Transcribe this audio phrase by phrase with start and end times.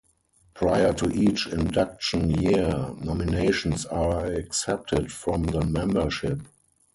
[0.55, 6.41] Prior to each induction year, nominations are accepted from the membership.